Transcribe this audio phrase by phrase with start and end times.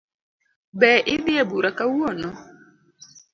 [0.79, 2.29] Be idhi ebura kawuono?